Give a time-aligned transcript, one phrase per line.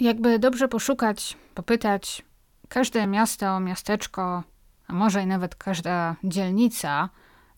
[0.00, 2.22] Jakby dobrze poszukać, popytać,
[2.68, 4.42] każde miasto, miasteczko,
[4.86, 7.08] a może i nawet każda dzielnica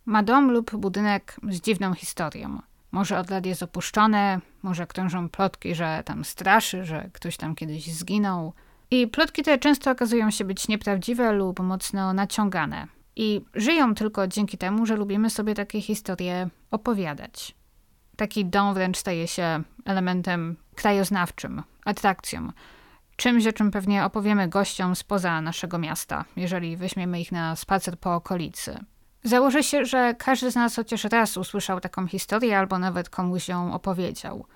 [0.04, 2.58] ma dom lub budynek z dziwną historią.
[2.92, 7.92] Może od lat jest opuszczone, może krążą plotki, że tam straszy, że ktoś tam kiedyś
[7.92, 8.52] zginął.
[8.90, 12.86] I plotki te często okazują się być nieprawdziwe lub mocno naciągane.
[13.16, 17.54] I żyją tylko dzięki temu, że lubimy sobie takie historie opowiadać.
[18.22, 22.52] Taki dom wręcz staje się elementem krajoznawczym, atrakcją.
[23.16, 28.14] Czymś, o czym pewnie opowiemy gościom spoza naszego miasta, jeżeli weźmiemy ich na spacer po
[28.14, 28.78] okolicy.
[29.24, 33.74] Założę się, że każdy z nas chociaż raz usłyszał taką historię albo nawet komuś ją
[33.74, 34.46] opowiedział.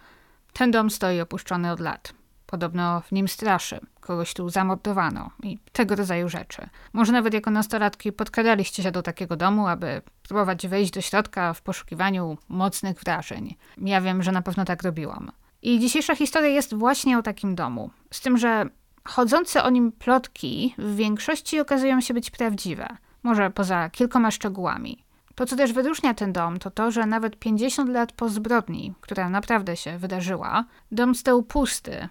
[0.52, 2.12] Ten dom stoi opuszczony od lat.
[2.46, 6.68] Podobno w nim straszy, kogoś tu zamordowano i tego rodzaju rzeczy.
[6.92, 11.62] Może nawet jako nastolatki podkradaliście się do takiego domu, aby próbować wejść do środka w
[11.62, 13.56] poszukiwaniu mocnych wrażeń.
[13.78, 15.32] Ja wiem, że na pewno tak robiłam.
[15.62, 17.90] I dzisiejsza historia jest właśnie o takim domu.
[18.10, 18.66] Z tym, że
[19.04, 22.88] chodzące o nim plotki w większości okazują się być prawdziwe.
[23.22, 25.04] Może poza kilkoma szczegółami.
[25.34, 29.30] To, co też wyróżnia ten dom, to to, że nawet 50 lat po zbrodni, która
[29.30, 32.08] naprawdę się wydarzyła, dom stał pusty,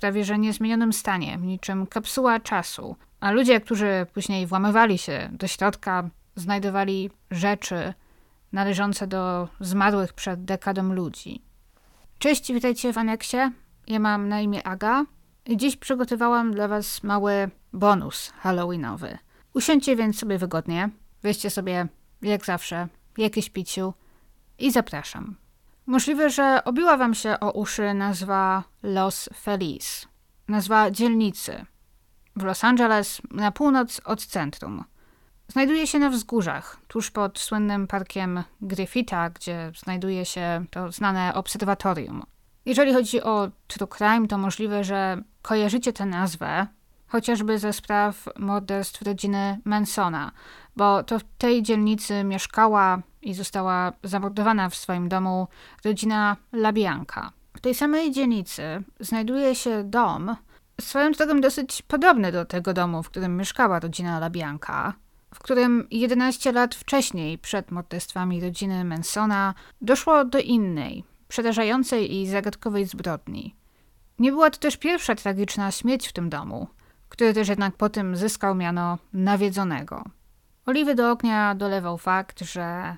[0.00, 2.96] prawie że niezmienionym stanie, niczym kapsuła czasu.
[3.20, 7.94] A ludzie, którzy później włamywali się do środka, znajdowali rzeczy
[8.52, 11.42] należące do zmarłych przed dekadą ludzi.
[12.18, 13.36] Cześć, witajcie w aneksie.
[13.86, 15.04] Ja mam na imię Aga
[15.46, 19.18] i dziś przygotowałam dla Was mały bonus halloweenowy.
[19.54, 20.90] Usiądźcie więc sobie wygodnie,
[21.22, 21.86] weźcie sobie,
[22.22, 23.94] jak zawsze, jakieś piciu
[24.58, 25.36] i zapraszam.
[25.88, 30.08] Możliwe, że obiła Wam się o uszy nazwa Los Feliz,
[30.48, 31.64] nazwa dzielnicy
[32.36, 34.84] w Los Angeles na północ od centrum.
[35.48, 42.22] Znajduje się na wzgórzach, tuż pod słynnym parkiem Griffitha, gdzie znajduje się to znane obserwatorium.
[42.64, 46.66] Jeżeli chodzi o true crime, to możliwe, że kojarzycie tę nazwę
[47.06, 50.32] chociażby ze spraw morderstw rodziny Mansona,
[50.78, 55.48] bo to w tej dzielnicy mieszkała i została zamordowana w swoim domu
[55.84, 57.32] rodzina Labianka.
[57.56, 58.62] W tej samej dzielnicy
[59.00, 60.36] znajduje się dom,
[60.80, 64.92] swoją drogą dosyć podobny do tego domu, w którym mieszkała rodzina Labianka,
[65.34, 72.84] w którym 11 lat wcześniej, przed morderstwami rodziny Mansona, doszło do innej, przerażającej i zagadkowej
[72.84, 73.54] zbrodni.
[74.18, 76.68] Nie była to też pierwsza tragiczna śmierć w tym domu,
[77.08, 80.17] który też jednak po tym zyskał miano nawiedzonego.
[80.68, 82.96] Oliwy do ognia dolewał fakt, że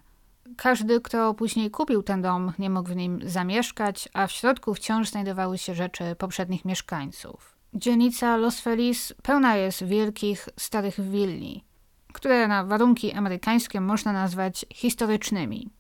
[0.57, 5.09] każdy, kto później kupił ten dom, nie mógł w nim zamieszkać, a w środku wciąż
[5.09, 7.57] znajdowały się rzeczy poprzednich mieszkańców.
[7.75, 11.65] Dzielnica Los Feliz pełna jest wielkich, starych willi,
[12.13, 15.71] które na warunki amerykańskie można nazwać historycznymi.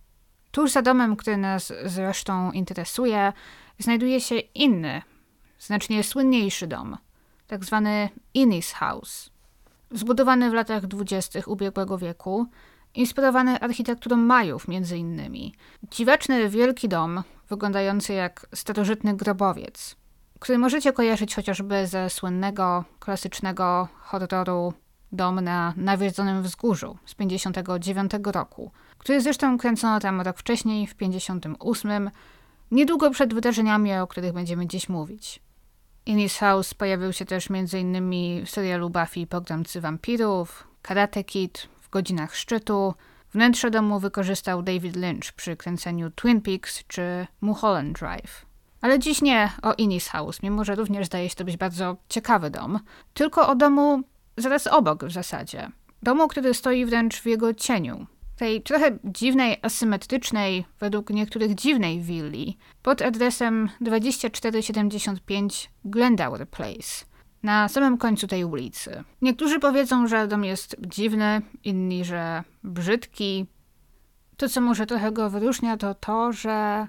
[0.50, 3.32] Tuż za domem, który nas zresztą interesuje,
[3.78, 5.02] znajduje się inny,
[5.58, 6.96] znacznie słynniejszy dom,
[7.46, 9.29] tak zwany Innis House.
[9.90, 12.46] Zbudowany w latach dwudziestych ubiegłego wieku,
[12.94, 15.54] inspirowany architekturą Majów między innymi.
[15.90, 19.96] Dziwaczny wielki dom, wyglądający jak starożytny grobowiec,
[20.38, 24.72] który możecie kojarzyć chociażby ze słynnego, klasycznego horroru
[25.12, 32.10] Dom na nawiedzonym wzgórzu z 59 roku, który zresztą kręcono tam rok wcześniej, w 58,
[32.70, 35.42] niedługo przed wydarzeniami, o których będziemy dziś mówić.
[36.06, 38.44] Innis House pojawił się też m.in.
[38.46, 42.94] w serialu Buffy Pogromcy Wampirów, Karate Kid, w Godzinach Szczytu.
[43.32, 48.46] Wnętrze domu wykorzystał David Lynch przy kręceniu Twin Peaks czy Mulholland Drive.
[48.80, 52.50] Ale dziś nie o Innis House, mimo że również zdaje się to być bardzo ciekawy
[52.50, 52.80] dom,
[53.14, 54.02] tylko o domu
[54.36, 55.68] zaraz obok w zasadzie.
[56.02, 58.06] Domu, który stoi wręcz w jego cieniu.
[58.40, 67.04] Tej trochę dziwnej, asymetrycznej, według niektórych dziwnej willi, pod adresem 2475 Glendower Place,
[67.42, 69.04] na samym końcu tej ulicy.
[69.22, 73.46] Niektórzy powiedzą, że dom jest dziwny, inni, że brzydki.
[74.36, 76.86] To, co może trochę go wyróżnia, to to, że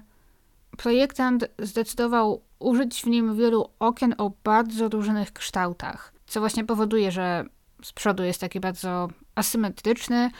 [0.76, 7.44] projektant zdecydował użyć w nim wielu okien o bardzo różnych kształtach co właśnie powoduje, że
[7.82, 10.30] z przodu jest taki bardzo asymetryczny,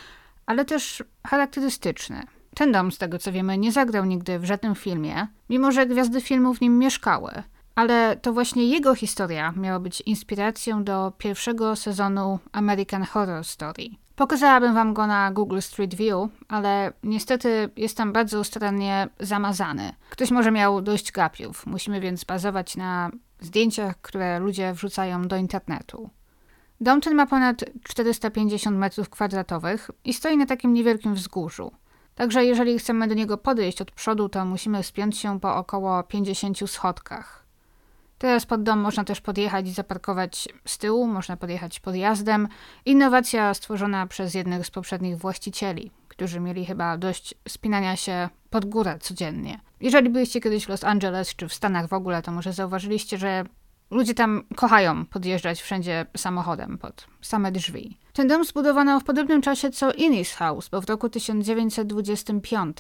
[0.47, 2.23] ale też charakterystyczny.
[2.55, 6.21] Ten dom, z tego co wiemy, nie zagrał nigdy w żadnym filmie, mimo że gwiazdy
[6.21, 7.43] filmu w nim mieszkały.
[7.75, 13.85] Ale to właśnie jego historia miała być inspiracją do pierwszego sezonu American Horror Story.
[14.17, 19.93] Pokazałabym wam go na Google Street View, ale niestety jest tam bardzo starannie zamazany.
[20.11, 21.67] Ktoś może miał dość gapiów.
[21.67, 23.11] Musimy więc bazować na
[23.41, 26.11] zdjęciach, które ludzie wrzucają do internetu.
[26.83, 31.73] Dom ten ma ponad 450 m2 i stoi na takim niewielkim wzgórzu.
[32.15, 36.71] Także jeżeli chcemy do niego podejść od przodu, to musimy spiąć się po około 50
[36.71, 37.45] schodkach.
[38.19, 42.49] Teraz pod dom można też podjechać i zaparkować z tyłu, można podjechać podjazdem.
[42.85, 48.99] Innowacja stworzona przez jednych z poprzednich właścicieli, którzy mieli chyba dość spinania się pod górę
[49.01, 49.61] codziennie.
[49.81, 53.45] Jeżeli byliście kiedyś w Los Angeles czy w Stanach w ogóle, to może zauważyliście, że
[53.93, 57.99] ludzie tam kochają podjeżdżać wszędzie samochodem pod same drzwi.
[58.13, 62.77] Ten dom zbudowano w podobnym czasie co Innis House, bo w roku 1925.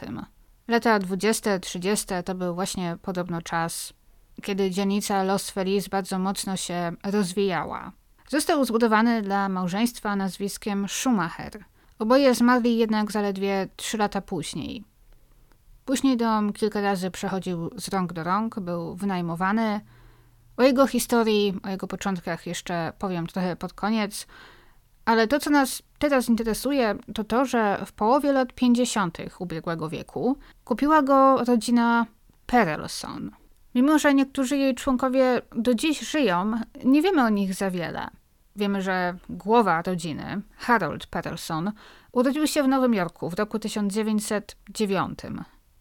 [0.68, 3.92] Lata 20-30 to był właśnie podobno czas,
[4.42, 7.92] kiedy dzielnica Los Feliz bardzo mocno się rozwijała.
[8.28, 11.64] Został zbudowany dla małżeństwa nazwiskiem Schumacher.
[11.98, 14.84] Oboje zmarli jednak zaledwie trzy lata później.
[15.84, 19.80] Później dom kilka razy przechodził z rąk do rąk, był wynajmowany.
[20.56, 24.26] O jego historii, o jego początkach jeszcze powiem trochę pod koniec,
[25.04, 29.18] ale to, co nas teraz interesuje, to to, że w połowie lat 50.
[29.38, 32.06] ubiegłego wieku kupiła go rodzina
[32.46, 33.30] Perelson.
[33.74, 36.52] Mimo, że niektórzy jej członkowie do dziś żyją,
[36.84, 38.08] nie wiemy o nich za wiele.
[38.56, 41.72] Wiemy, że głowa rodziny, Harold Perelson,
[42.12, 45.18] urodził się w Nowym Jorku w roku 1909.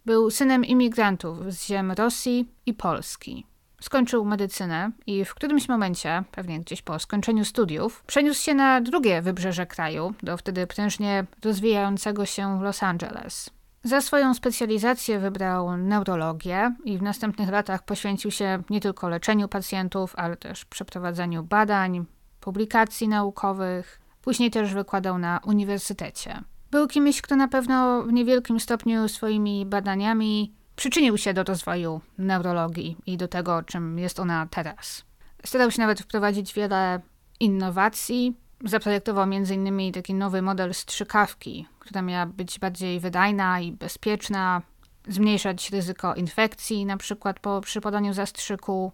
[0.05, 3.45] Był synem imigrantów z ziem Rosji i Polski.
[3.81, 9.21] Skończył medycynę i w którymś momencie, pewnie gdzieś po skończeniu studiów, przeniósł się na drugie
[9.21, 13.49] wybrzeże kraju, do wtedy prężnie rozwijającego się Los Angeles.
[13.83, 20.13] Za swoją specjalizację wybrał neurologię i w następnych latach poświęcił się nie tylko leczeniu pacjentów,
[20.15, 22.05] ale też przeprowadzaniu badań,
[22.39, 23.99] publikacji naukowych.
[24.21, 26.39] Później też wykładał na uniwersytecie.
[26.71, 32.97] Był kimś, kto na pewno w niewielkim stopniu swoimi badaniami przyczynił się do rozwoju neurologii
[33.05, 35.05] i do tego, czym jest ona teraz.
[35.45, 37.01] Starał się nawet wprowadzić wiele
[37.39, 38.35] innowacji.
[38.65, 39.91] Zaprojektował m.in.
[39.93, 44.61] taki nowy model strzykawki, która miała być bardziej wydajna i bezpieczna,
[45.07, 48.91] zmniejszać ryzyko infekcji, na przykład po przypadaniu zastrzyku.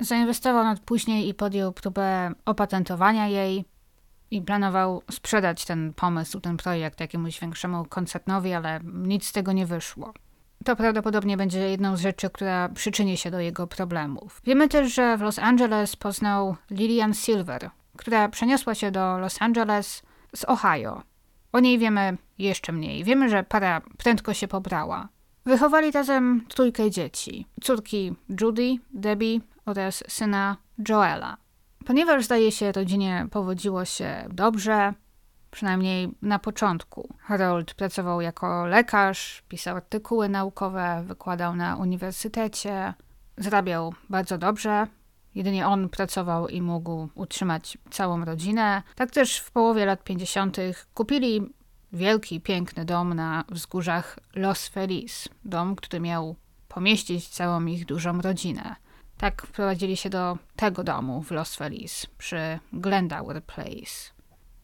[0.00, 3.64] Zainwestował nad później i podjął próbę opatentowania jej
[4.30, 9.66] i planował sprzedać ten pomysł, ten projekt jakiemuś większemu koncernowi, ale nic z tego nie
[9.66, 10.12] wyszło.
[10.64, 14.40] To prawdopodobnie będzie jedną z rzeczy, która przyczyni się do jego problemów.
[14.44, 20.02] Wiemy też, że w Los Angeles poznał Lillian Silver, która przeniosła się do Los Angeles
[20.36, 21.02] z Ohio.
[21.52, 23.04] O niej wiemy jeszcze mniej.
[23.04, 25.08] Wiemy, że para prędko się pobrała.
[25.44, 30.56] Wychowali razem trójkę dzieci: córki Judy, Debbie oraz syna
[30.88, 31.36] Joela.
[31.86, 34.94] Ponieważ zdaje się rodzinie powodziło się dobrze,
[35.50, 37.14] przynajmniej na początku.
[37.18, 42.94] Harold pracował jako lekarz, pisał artykuły naukowe, wykładał na uniwersytecie,
[43.36, 44.86] zarabiał bardzo dobrze.
[45.34, 48.82] Jedynie on pracował i mógł utrzymać całą rodzinę.
[48.94, 50.56] Tak też w połowie lat 50.
[50.94, 51.52] kupili
[51.92, 55.28] wielki, piękny dom na wzgórzach Los Feliz.
[55.44, 56.36] Dom, który miał
[56.68, 58.76] pomieścić całą ich dużą rodzinę.
[59.18, 64.17] Tak wprowadzili się do tego domu w Los Feliz przy Glendower Place.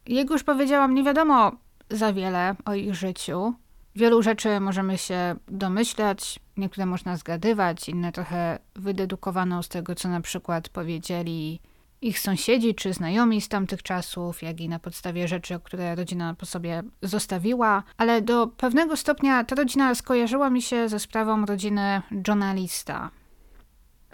[0.07, 1.51] Jak już powiedziałam, nie wiadomo
[1.89, 3.53] za wiele o ich życiu.
[3.95, 10.21] Wielu rzeczy możemy się domyślać, niektóre można zgadywać, inne trochę wydedukowano z tego, co na
[10.21, 11.59] przykład powiedzieli
[12.01, 16.45] ich sąsiedzi czy znajomi z tamtych czasów, jak i na podstawie rzeczy, które rodzina po
[16.45, 23.11] sobie zostawiła, ale do pewnego stopnia ta rodzina skojarzyła mi się ze sprawą rodziny journalista.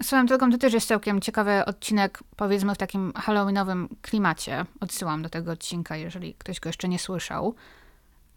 [0.01, 4.65] Swoją drogą to też jest całkiem ciekawy odcinek, powiedzmy w takim halloweenowym klimacie.
[4.79, 7.55] Odsyłam do tego odcinka, jeżeli ktoś go jeszcze nie słyszał.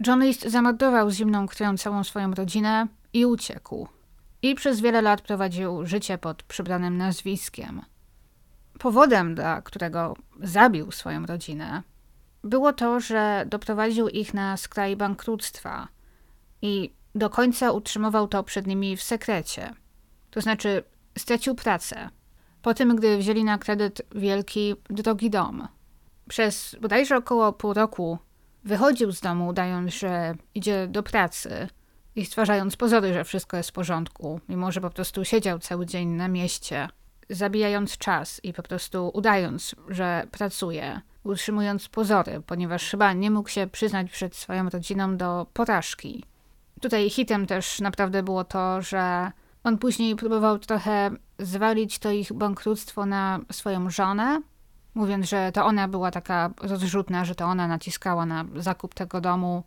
[0.06, 3.88] John List zamordował zimną krwią całą swoją rodzinę i uciekł.
[4.42, 7.82] I przez wiele lat prowadził życie pod przybranym nazwiskiem.
[8.78, 11.82] Powodem, dla którego zabił swoją rodzinę,
[12.44, 15.88] było to, że doprowadził ich na skraj bankructwa
[16.62, 19.74] i do końca utrzymywał to przed nimi w sekrecie.
[20.30, 20.82] To znaczy,
[21.18, 22.08] stracił pracę.
[22.62, 25.68] Po tym, gdy wzięli na kredyt wielki, drogi dom.
[26.28, 28.18] Przez bodajże około pół roku
[28.64, 31.68] wychodził z domu, udając, że idzie do pracy
[32.16, 36.08] i stwarzając pozory, że wszystko jest w porządku, mimo że po prostu siedział cały dzień
[36.08, 36.88] na mieście,
[37.30, 43.66] zabijając czas i po prostu udając, że pracuje, utrzymując pozory, ponieważ chyba nie mógł się
[43.66, 46.24] przyznać przed swoją rodziną do porażki.
[46.80, 49.32] Tutaj hitem też naprawdę było to, że
[49.64, 54.40] on później próbował trochę zwalić to ich bankructwo na swoją żonę,
[54.94, 59.64] mówiąc, że to ona była taka rozrzutna, że to ona naciskała na zakup tego domu,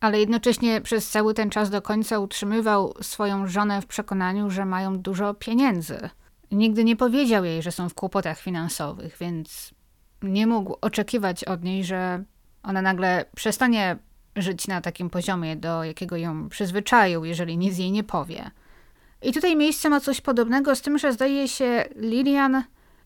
[0.00, 4.98] ale jednocześnie przez cały ten czas do końca utrzymywał swoją żonę w przekonaniu, że mają
[4.98, 6.10] dużo pieniędzy.
[6.50, 9.74] Nigdy nie powiedział jej, że są w kłopotach finansowych, więc
[10.22, 12.24] nie mógł oczekiwać od niej, że
[12.62, 13.96] ona nagle przestanie
[14.36, 18.50] żyć na takim poziomie, do jakiego ją przyzwyczaił, jeżeli nic jej nie powie.
[19.22, 22.62] I tutaj miejsce ma coś podobnego, z tym, że zdaje się Lilian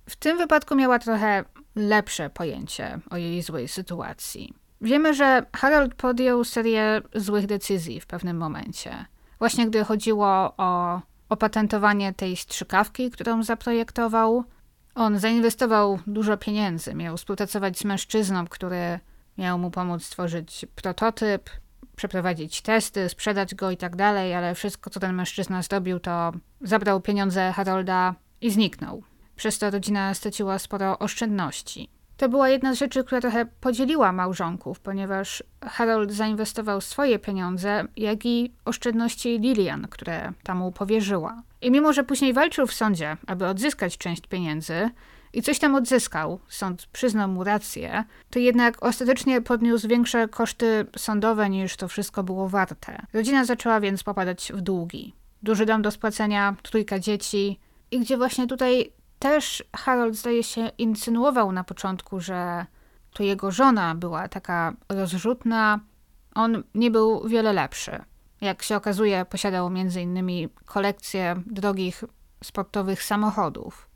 [0.09, 1.45] w tym wypadku miała trochę
[1.77, 4.55] lepsze pojęcie o jej złej sytuacji.
[4.81, 9.05] Wiemy, że Harold podjął serię złych decyzji w pewnym momencie.
[9.39, 14.45] Właśnie gdy chodziło o opatentowanie tej strzykawki, którą zaprojektował,
[14.95, 19.01] on zainwestował dużo pieniędzy, miał współpracować z mężczyzną, który
[19.39, 21.51] miał mu pomóc stworzyć prototyp,
[22.01, 27.01] przeprowadzić testy, sprzedać go i tak dalej, ale wszystko, co ten mężczyzna zrobił, to zabrał
[27.01, 29.03] pieniądze Harolda i zniknął.
[29.37, 31.89] Przez to rodzina straciła sporo oszczędności.
[32.17, 38.27] To była jedna z rzeczy, która trochę podzieliła małżonków, ponieważ Harold zainwestował swoje pieniądze, jak
[38.27, 41.43] i oszczędności Lilian, które tam mu powierzyła.
[41.61, 44.91] I mimo, że później walczył w sądzie, aby odzyskać część pieniędzy,
[45.33, 51.51] i coś tam odzyskał, sąd przyznał mu rację, to jednak ostatecznie podniósł większe koszty sądowe
[51.51, 53.07] niż to wszystko było warte.
[53.13, 55.15] Rodzina zaczęła więc popadać w długi.
[55.43, 57.61] Duży dom do spłacenia, trójka dzieci
[57.91, 62.67] i gdzie właśnie tutaj też Harold zdaje się insynuował na początku, że
[63.13, 65.81] to jego żona była taka rozrzutna,
[66.35, 67.99] on nie był wiele lepszy.
[68.41, 70.49] Jak się okazuje, posiadał m.in.
[70.65, 72.05] kolekcję drogich
[72.45, 73.90] sportowych samochodów.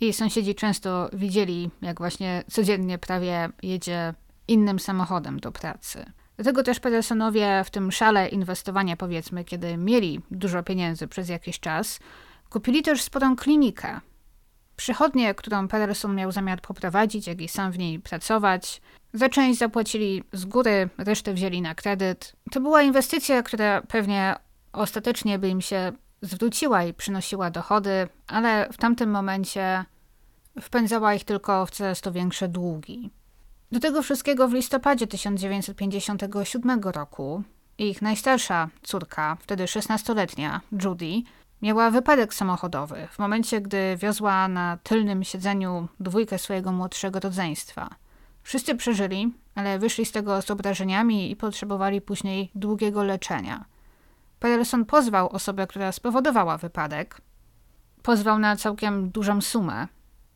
[0.00, 4.14] I sąsiedzi często widzieli, jak właśnie codziennie prawie jedzie
[4.48, 6.04] innym samochodem do pracy.
[6.36, 12.00] Dlatego też Pedersonowie w tym szale inwestowania, powiedzmy, kiedy mieli dużo pieniędzy przez jakiś czas,
[12.50, 14.00] kupili też sporą klinikę.
[14.76, 18.80] Przychodnię, którą Pederson miał zamiar poprowadzić, jak i sam w niej pracować.
[19.12, 22.36] Za część zapłacili z góry, resztę wzięli na kredyt.
[22.50, 24.36] To była inwestycja, która pewnie
[24.72, 29.84] ostatecznie by im się zwróciła i przynosiła dochody, ale w tamtym momencie
[30.60, 33.10] wpędzała ich tylko w coraz to większe długi.
[33.72, 37.42] Do tego wszystkiego w listopadzie 1957 roku
[37.78, 41.22] ich najstarsza córka, wtedy 16-letnia, Judy,
[41.62, 47.90] miała wypadek samochodowy w momencie, gdy wiozła na tylnym siedzeniu dwójkę swojego młodszego rodzeństwa.
[48.42, 53.64] Wszyscy przeżyli, ale wyszli z tego z obrażeniami i potrzebowali później długiego leczenia.
[54.40, 57.20] Pedersen pozwał osobę, która spowodowała wypadek.
[58.02, 59.88] Pozwał na całkiem dużą sumę.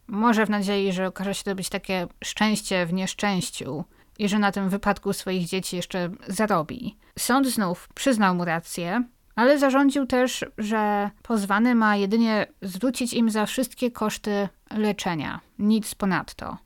[0.07, 3.85] Może w nadziei, że okaże się to być takie szczęście w nieszczęściu
[4.19, 6.97] i że na tym wypadku swoich dzieci jeszcze zarobi.
[7.19, 9.05] Sąd znów przyznał mu rację,
[9.37, 16.59] ale zarządził też, że pozwany ma jedynie zwrócić im za wszystkie koszty leczenia, nic ponadto.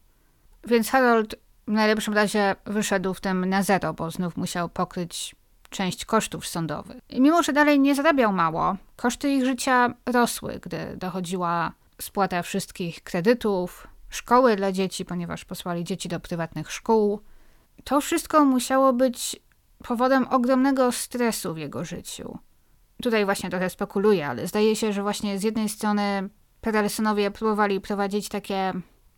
[0.65, 1.35] Więc Harold
[1.69, 5.37] w najlepszym razie wyszedł w tym na zero, bo znów musiał pokryć
[5.71, 6.97] część kosztów sądowych.
[7.09, 13.03] I mimo, że dalej nie zarabiał mało, koszty ich życia rosły, gdy dochodziła spłata wszystkich
[13.03, 17.21] kredytów, szkoły dla dzieci, ponieważ posłali dzieci do prywatnych szkół.
[17.85, 19.37] To wszystko musiało być
[19.85, 22.39] powodem ogromnego stresu w jego życiu.
[23.03, 26.29] Tutaj właśnie trochę spekuluję, ale zdaje się, że właśnie z jednej strony
[26.61, 28.73] Pedersonowie próbowali prowadzić takie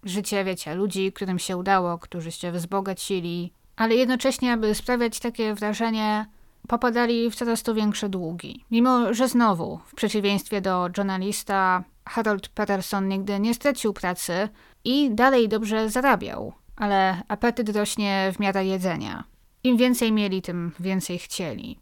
[0.05, 6.27] życie, wiecie, ludzi, którym się udało, którzy się wzbogacili, ale jednocześnie, aby sprawiać takie wrażenie,
[6.69, 8.65] popadali w coraz to większe długi.
[8.71, 14.49] Mimo, że znowu, w przeciwieństwie do journalista, Harold Patterson nigdy nie stracił pracy
[14.85, 19.25] i dalej dobrze zarabiał, ale apetyt rośnie w miarę jedzenia.
[19.65, 21.79] Im więcej mieli, tym więcej chcieli.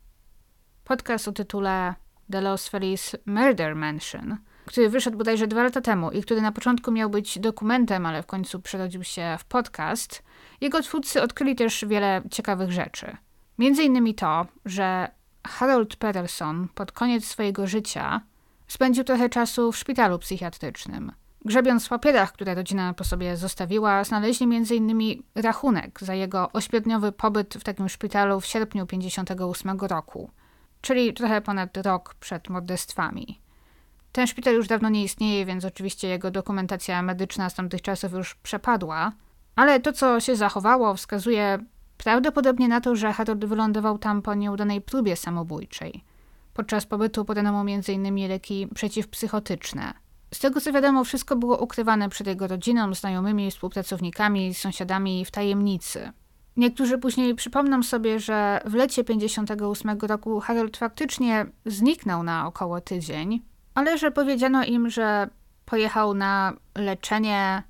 [0.85, 1.95] Podcast o tytule
[2.33, 6.93] The Los Feliz Murder Mansion, który wyszedł bodajże dwa lata temu i który na początku
[6.93, 10.23] miał być dokumentem, ale w końcu przerodził się w podcast,
[10.61, 13.17] jego twórcy odkryli też wiele ciekawych rzeczy.
[13.59, 15.11] Między innymi to, że
[15.47, 18.21] Harold Patterson pod koniec swojego życia
[18.69, 21.13] spędził trochę czasu w szpitalu psychiatrycznym.
[21.45, 25.23] Grzebiąc w papierach, które rodzina po sobie zostawiła, znaleźli m.in.
[25.35, 30.31] rachunek za jego ośmiodniowy pobyt w takim szpitalu w sierpniu 1958 roku,
[30.81, 33.41] czyli trochę ponad rok przed morderstwami.
[34.13, 38.35] Ten szpital już dawno nie istnieje, więc oczywiście jego dokumentacja medyczna z tamtych czasów już
[38.35, 39.13] przepadła,
[39.57, 41.59] ale to, co się zachowało, wskazuje
[41.99, 46.05] prawdopodobnie na to, że Harold wylądował tam po nieudanej próbie samobójczej.
[46.55, 48.29] Podczas pobytu podano mu m.in.
[48.29, 49.93] leki przeciwpsychotyczne.
[50.35, 56.13] Z tego co wiadomo, wszystko było ukrywane przed jego rodziną, znajomymi, współpracownikami, sąsiadami w tajemnicy.
[56.57, 63.43] Niektórzy później przypomną sobie, że w lecie 58 roku Harold faktycznie zniknął na około tydzień,
[63.75, 65.29] ale że powiedziano im, że
[65.65, 67.63] pojechał na leczenie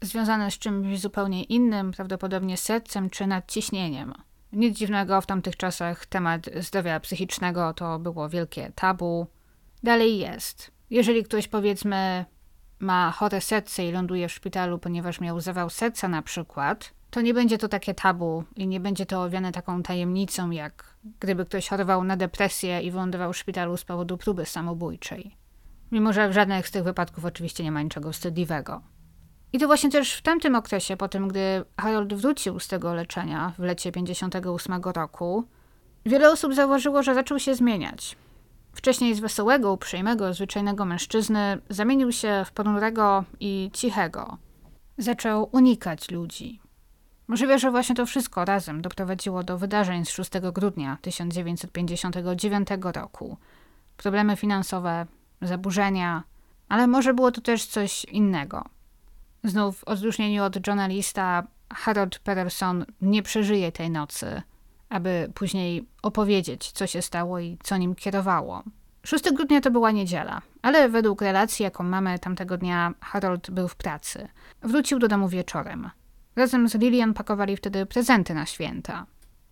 [0.00, 4.14] związane z czymś zupełnie innym, prawdopodobnie sercem czy nadciśnieniem.
[4.52, 9.26] Nic dziwnego, w tamtych czasach temat zdrowia psychicznego to było wielkie tabu.
[9.82, 10.70] Dalej jest.
[10.90, 12.24] Jeżeli ktoś powiedzmy
[12.78, 17.34] ma chore serce i ląduje w szpitalu, ponieważ miał zawał serca na przykład, to nie
[17.34, 22.04] będzie to takie tabu i nie będzie to owiane taką tajemnicą, jak gdyby ktoś chorował
[22.04, 25.36] na depresję i wylądował w szpitalu z powodu próby samobójczej.
[25.92, 28.82] Mimo, że w żadnym z tych wypadków oczywiście nie ma niczego wstydliwego.
[29.52, 33.52] I to właśnie też w tamtym okresie, po tym, gdy Harold wrócił z tego leczenia
[33.58, 35.44] w lecie 58 roku,
[36.06, 38.16] wiele osób zauważyło, że zaczął się zmieniać.
[38.72, 44.38] Wcześniej z wesołego, uprzejmego, zwyczajnego mężczyzny zamienił się w ponurego i cichego.
[44.98, 46.60] Zaczął unikać ludzi.
[47.28, 53.36] Możliwe, że właśnie to wszystko razem doprowadziło do wydarzeń z 6 grudnia 1959 roku.
[53.96, 55.06] Problemy finansowe,
[55.42, 56.22] zaburzenia,
[56.68, 58.64] ale może było to też coś innego.
[59.46, 64.42] Znów w odróżnieniu od Johna Lista, Harold Peterson nie przeżyje tej nocy,
[64.88, 68.62] aby później opowiedzieć, co się stało i co nim kierowało.
[69.04, 73.76] 6 grudnia to była niedziela, ale według relacji, jaką mamy tamtego dnia, Harold był w
[73.76, 74.28] pracy.
[74.62, 75.90] Wrócił do domu wieczorem.
[76.36, 79.06] Razem z Lilian pakowali wtedy prezenty na święta.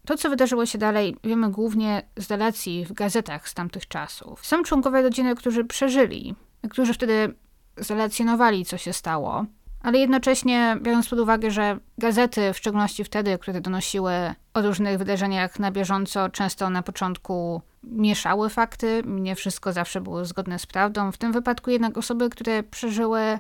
[0.07, 4.47] To, co wydarzyło się dalej, wiemy głównie z relacji w gazetach z tamtych czasów.
[4.47, 6.35] Są członkowie rodziny, którzy przeżyli,
[6.71, 7.35] którzy wtedy
[7.77, 9.47] zrelacjonowali, co się stało,
[9.85, 14.13] ale jednocześnie biorąc pod uwagę, że gazety, w szczególności wtedy, które donosiły
[14.55, 20.59] o różnych wydarzeniach na bieżąco, często na początku mieszały fakty, nie wszystko zawsze było zgodne
[20.59, 21.13] z prawdą.
[21.13, 23.39] W tym wypadku jednak osoby, które przeżyły,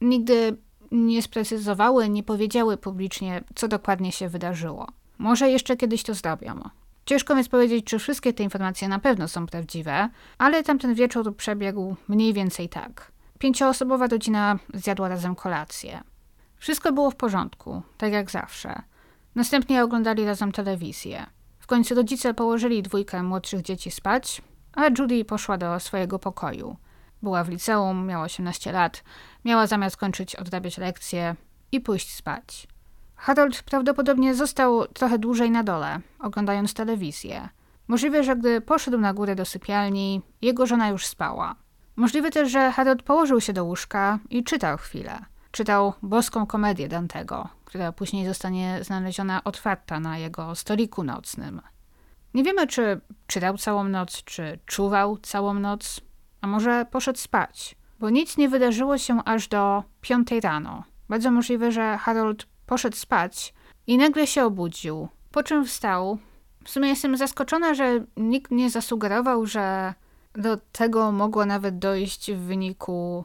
[0.00, 0.56] nigdy
[0.90, 4.86] nie sprecyzowały, nie powiedziały publicznie, co dokładnie się wydarzyło.
[5.18, 6.60] Może jeszcze kiedyś to zrobią.
[7.06, 11.96] Ciężko więc powiedzieć, czy wszystkie te informacje na pewno są prawdziwe, ale tamten wieczór przebiegł
[12.08, 13.13] mniej więcej tak.
[13.44, 16.00] Pięcioosobowa rodzina zjadła razem kolację.
[16.56, 18.82] Wszystko było w porządku, tak jak zawsze.
[19.34, 21.26] Następnie oglądali razem telewizję.
[21.58, 26.76] W końcu rodzice położyli dwójkę młodszych dzieci spać, a Judy poszła do swojego pokoju.
[27.22, 29.04] Była w liceum, miała 18 lat,
[29.44, 31.36] miała zamiar skończyć odrabiać lekcje
[31.72, 32.66] i pójść spać.
[33.16, 37.48] Harold prawdopodobnie został trochę dłużej na dole, oglądając telewizję.
[37.88, 41.63] Możliwe, że gdy poszedł na górę do sypialni, jego żona już spała.
[41.96, 45.18] Możliwe też, że Harold położył się do łóżka i czytał chwilę.
[45.50, 51.60] Czytał boską komedię Dantego, która później zostanie znaleziona otwarta na jego stoliku nocnym.
[52.34, 56.00] Nie wiemy, czy czytał całą noc, czy czuwał całą noc,
[56.40, 60.84] a może poszedł spać, bo nic nie wydarzyło się aż do piątej rano.
[61.08, 63.54] Bardzo możliwe, że Harold poszedł spać
[63.86, 66.18] i nagle się obudził, po czym wstał.
[66.64, 69.94] W sumie jestem zaskoczona, że nikt nie zasugerował, że
[70.34, 73.24] do tego mogło nawet dojść w wyniku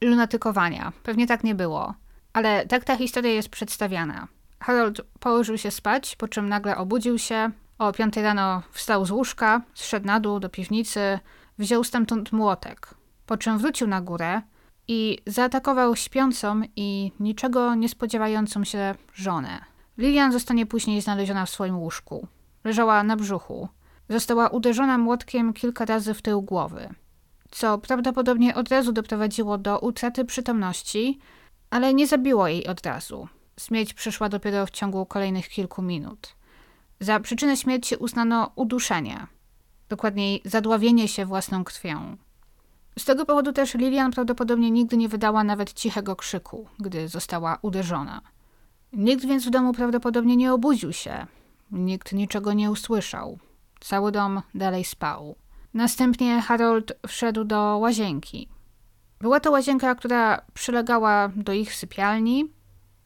[0.00, 0.92] lunatykowania.
[1.02, 1.94] Pewnie tak nie było.
[2.32, 4.28] Ale tak ta historia jest przedstawiana.
[4.60, 7.50] Harold położył się spać, po czym nagle obudził się.
[7.78, 11.18] O piątej rano wstał z łóżka, zszedł na dół do piwnicy,
[11.58, 12.94] wziął stamtąd młotek,
[13.26, 14.42] po czym wrócił na górę
[14.88, 19.64] i zaatakował śpiącą i niczego nie spodziewającą się żonę.
[19.98, 22.26] Lilian zostanie później znaleziona w swoim łóżku.
[22.64, 23.68] Leżała na brzuchu.
[24.08, 26.88] Została uderzona młotkiem kilka razy w tył głowy,
[27.50, 31.18] co prawdopodobnie od razu doprowadziło do utraty przytomności,
[31.70, 33.28] ale nie zabiło jej od razu.
[33.60, 36.34] Śmierć przyszła dopiero w ciągu kolejnych kilku minut.
[37.00, 39.26] Za przyczynę śmierci uznano uduszenie,
[39.88, 42.16] dokładniej zadławienie się własną krwią.
[42.98, 48.20] Z tego powodu też Lilian prawdopodobnie nigdy nie wydała nawet cichego krzyku, gdy została uderzona.
[48.92, 51.26] Nikt więc w domu prawdopodobnie nie obudził się.
[51.70, 53.38] Nikt niczego nie usłyszał.
[53.80, 55.36] Cały dom dalej spał.
[55.74, 58.48] Następnie Harold wszedł do łazienki.
[59.20, 62.52] Była to łazienka, która przylegała do ich sypialni,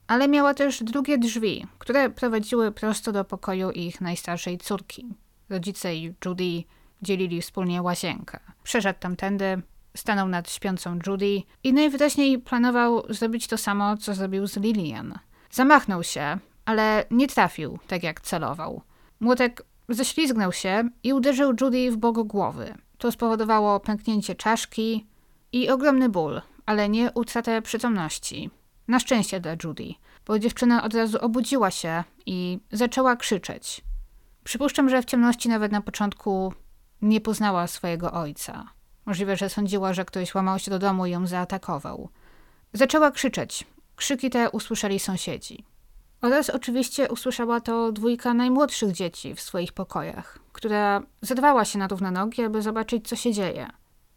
[0.06, 5.14] ale miała też drugie drzwi, które prowadziły prosto do pokoju ich najstarszej córki.
[5.48, 6.64] Rodzice i Judy
[7.02, 8.40] dzielili wspólnie łazienkę.
[8.62, 9.62] Przeszedł tamtędy,
[9.96, 15.18] stanął nad śpiącą Judy i najwyraźniej planował zrobić to samo, co zrobił z Lillian.
[15.50, 18.82] Zamachnął się, ale nie trafił, tak jak celował.
[19.20, 22.74] Młotek ześlizgnął się i uderzył Judy w bok głowy.
[22.98, 25.06] To spowodowało pęknięcie czaszki
[25.52, 28.50] i ogromny ból, ale nie utratę przytomności.
[28.88, 29.94] Na szczęście dla Judy,
[30.26, 33.80] bo dziewczyna od razu obudziła się i zaczęła krzyczeć.
[34.44, 36.52] Przypuszczam, że w ciemności nawet na początku
[37.02, 38.68] nie poznała swojego ojca.
[39.06, 42.08] Możliwe, że sądziła, że ktoś łamał się do domu i ją zaatakował.
[42.72, 43.66] Zaczęła krzyczeć.
[43.96, 45.64] Krzyki te usłyszeli sąsiedzi.
[46.22, 52.10] Oraz oczywiście usłyszała to dwójka najmłodszych dzieci w swoich pokojach, która zerwała się na równe
[52.10, 53.68] nogi, aby zobaczyć, co się dzieje.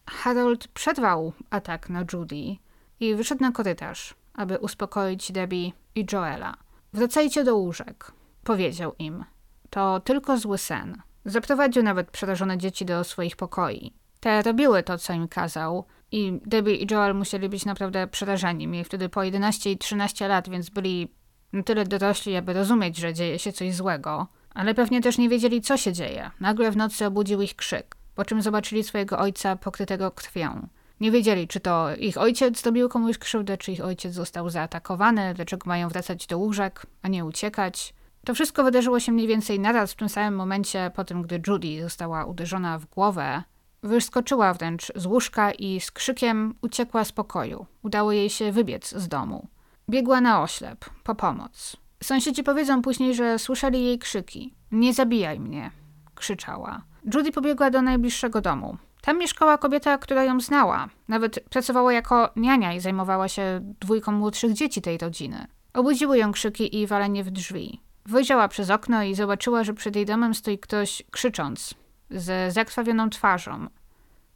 [0.10, 2.56] Harold przerwał atak na Judy
[3.00, 6.58] i wyszedł na korytarz, aby uspokoić Debbie i Joela.
[6.94, 8.12] Wracajcie do łóżek,
[8.44, 9.26] powiedział im.
[9.70, 11.02] To tylko zły sen.
[11.26, 13.94] Zaprowadził nawet przerażone dzieci do swoich pokoi.
[14.20, 18.68] Te robiły to, co im kazał, i Debbie i Joel musieli być naprawdę przerażeni.
[18.68, 21.10] Mieli wtedy po 11 i 13 lat, więc byli
[21.56, 25.62] na tyle dorośli, aby rozumieć, że dzieje się coś złego, ale pewnie też nie wiedzieli,
[25.62, 26.32] co się dzieje.
[26.39, 30.68] Nagle w nocy obudził ich krzyk, po czym zobaczyli swojego ojca pokrytego krwią.
[31.00, 35.63] Nie wiedzieli, czy to ich ojciec zrobił komuś krzywdę, czy ich ojciec został zaatakowany, dlaczego
[35.68, 37.94] mają wracać do łóżek, a nie uciekać.
[38.26, 41.82] To wszystko wydarzyło się mniej więcej naraz w tym samym momencie po tym, gdy Judy
[41.82, 43.44] została uderzona w głowę.
[43.84, 47.65] Wyskoczyła wręcz z łóżka i z krzykiem uciekła z pokoju.
[47.84, 49.48] Udało jej się wybiec z domu.
[49.89, 51.78] Biegła na oślep, po pomoc.
[52.04, 54.54] Sąsiedzi powiedzą później, że słyszeli jej krzyki.
[54.71, 55.71] Nie zabijaj mnie,
[56.15, 56.82] krzyczała.
[57.13, 58.78] Judy pobiegła do najbliższego domu.
[59.02, 60.89] Tam mieszkała kobieta, która ją znała.
[61.08, 65.48] Nawet pracowała jako niania i zajmowała się dwójką młodszych dzieci tej rodziny.
[65.74, 67.82] Obudziły ją krzyki i walenie w drzwi.
[68.06, 71.74] Wyjrzała przez okno i zobaczyła, że przed jej domem stoi ktoś krzycząc,
[72.10, 73.67] z zakrwawioną twarzą.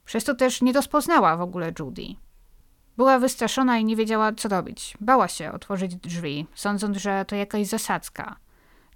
[0.05, 2.15] Przez to też nie rozpoznała w ogóle Judy.
[2.99, 4.97] Była wystraszona i nie wiedziała, co robić.
[5.01, 8.35] Bała się otworzyć drzwi, sądząc, że to jakaś zasadzka.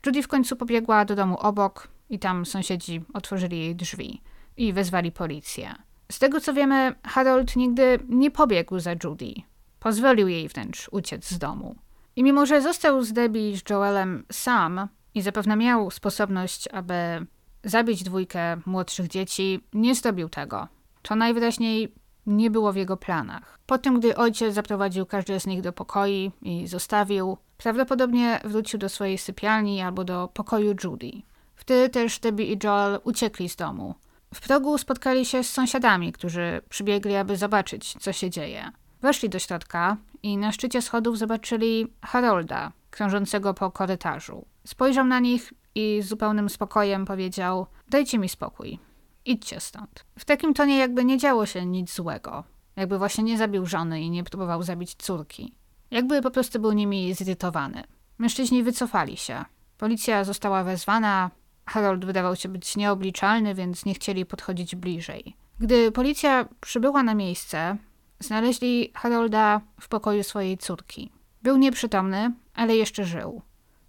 [0.06, 4.22] Judy w końcu pobiegła do domu obok i tam sąsiedzi otworzyli jej drzwi
[4.58, 5.76] i wezwali policję.
[6.12, 9.34] Z tego co wiemy, Harold nigdy nie pobiegł za Judy.
[9.80, 11.76] Pozwolił jej wręcz uciec z domu.
[12.16, 17.26] I mimo, że został z Debbie i z Joelem sam i zapewne miał sposobność, aby
[17.64, 20.68] zabić dwójkę młodszych dzieci, nie zrobił tego.
[21.02, 23.60] To najwyraźniej nie było w jego planach.
[23.66, 28.90] Po tym, gdy ojciec zaprowadził każdy z nich do pokoi i zostawił, prawdopodobnie wrócił do
[28.90, 31.12] swojej sypialni albo do pokoju Judy.
[31.56, 33.96] Wtedy też Debbie i Joel uciekli z domu.
[34.34, 38.72] W progu spotkali się z sąsiadami, którzy przybiegli, aby zobaczyć, co się dzieje.
[39.02, 44.46] Weszli do środka i na szczycie schodów zobaczyli Harolda, krążącego po korytarzu.
[44.68, 48.80] Spojrzał na nich i z zupełnym spokojem powiedział: Dajcie mi spokój,
[49.26, 50.06] idźcie stąd.
[50.20, 52.44] W takim tonie, jakby nie działo się nic złego,
[52.76, 55.54] jakby właśnie nie zabił żony i nie próbował zabić córki.
[55.92, 57.84] Jakby po prostu był nimi zirytowany.
[58.18, 59.46] Mężczyźni wycofali się.
[59.78, 61.32] Policja została wezwana.
[61.66, 65.36] Harold wydawał się być nieobliczalny, więc nie chcieli podchodzić bliżej.
[65.60, 67.78] Gdy policja przybyła na miejsce,
[68.20, 71.12] znaleźli Harolda w pokoju swojej córki.
[71.44, 73.42] Był nieprzytomny, ale jeszcze żył.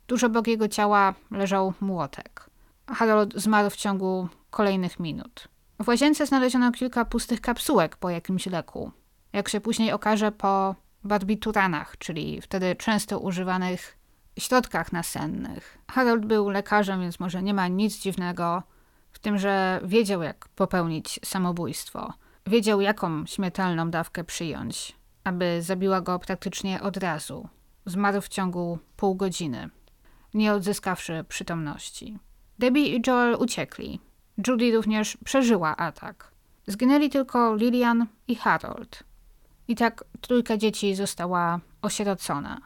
[0.07, 2.51] Tuż obok jego ciała leżał młotek.
[2.87, 5.49] Harold zmarł w ciągu kolejnych minut.
[5.83, 8.93] W łazience znaleziono kilka pustych kapsułek po jakimś leku.
[9.33, 13.99] Jak się później okaże, po barbituranach, czyli wtedy często używanych
[14.39, 15.79] środkach nasennych.
[15.91, 18.63] Harold był lekarzem, więc może nie ma nic dziwnego
[19.13, 22.13] w tym, że wiedział, jak popełnić samobójstwo.
[22.47, 27.49] Wiedział, jaką śmiertelną dawkę przyjąć, aby zabiła go praktycznie od razu.
[27.87, 29.71] Zmarł w ciągu pół godziny,
[30.35, 32.19] nie odzyskawszy przytomności.
[32.59, 34.01] Debbie i Joel uciekli.
[34.47, 36.31] Judy również przeżyła atak.
[36.67, 39.05] Zginęli tylko Lilian i Harold.
[39.69, 42.61] I tak trójka dzieci została osierocona.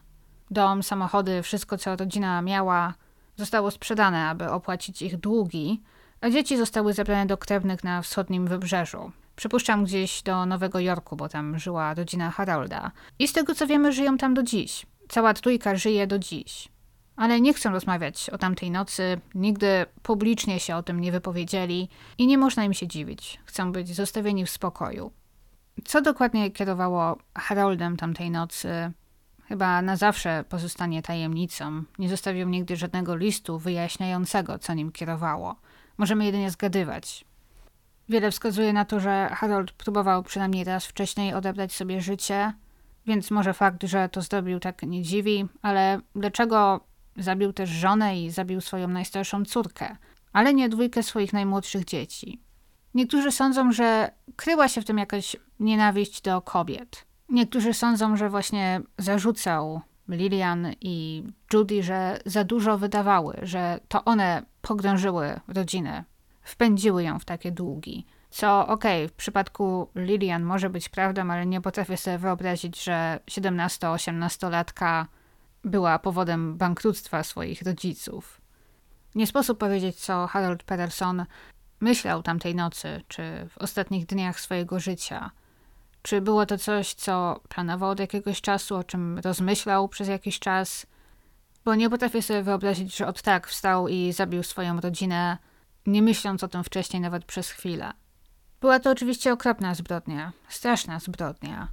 [0.51, 2.95] Dom, samochody, wszystko co rodzina miała
[3.37, 5.83] zostało sprzedane, aby opłacić ich długi,
[6.21, 9.13] a dzieci zostały zabrane do krewnych na wschodnim wybrzeżu.
[9.37, 12.91] Przypuszczam gdzieś do Nowego Jorku, bo tam żyła rodzina Harolda.
[13.19, 14.87] I z tego co wiemy, żyją tam do dziś.
[15.09, 16.69] Cała trójka żyje do dziś.
[17.19, 22.27] Ale nie chcą rozmawiać o tamtej nocy, nigdy publicznie się o tym nie wypowiedzieli i
[22.27, 23.41] nie można im się dziwić.
[23.45, 25.13] Chcą być zostawieni w spokoju.
[25.85, 28.93] Co dokładnie kierowało Haroldem tamtej nocy,
[29.45, 31.83] chyba na zawsze pozostanie tajemnicą.
[31.99, 35.57] Nie zostawił nigdy żadnego listu wyjaśniającego, co nim kierowało.
[35.99, 37.25] Możemy jedynie zgadywać.
[38.09, 42.53] Wiele wskazuje na to, że Harold próbował przynajmniej raz wcześniej odebrać sobie życie,
[43.07, 46.88] więc może fakt, że to zrobił tak nie dziwi, ale dlaczego
[47.19, 49.97] zabił też żonę i zabił swoją najstarszą córkę,
[50.33, 52.41] ale nie dwójkę swoich najmłodszych dzieci?
[52.95, 57.05] Niektórzy sądzą, że kryła się w tym jakaś nienawiść do kobiet.
[57.29, 64.43] Niektórzy sądzą, że właśnie zarzucał Lilian i Judy, że za dużo wydawały, że to one
[64.63, 66.05] pogrążyły rodzinę
[66.43, 68.07] wpędziły ją w takie długi.
[68.31, 73.21] Co okej, okay, w przypadku Lilian może być prawdą, ale nie potrafię sobie wyobrazić, że
[73.31, 75.05] 17-18-latka
[75.65, 78.41] była powodem bankructwa swoich rodziców.
[79.15, 81.25] Nie sposób powiedzieć, co Harold Patterson
[81.81, 85.31] myślał tamtej nocy, czy w ostatnich dniach swojego życia.
[86.03, 90.87] Czy było to coś, co planował od jakiegoś czasu, o czym rozmyślał przez jakiś czas?
[91.65, 95.39] Bo nie potrafię sobie wyobrazić, że od tak wstał i zabił swoją rodzinę
[95.87, 97.93] nie myśląc o tym wcześniej nawet przez chwilę.
[98.61, 101.69] Była to oczywiście okropna zbrodnia, straszna zbrodnia.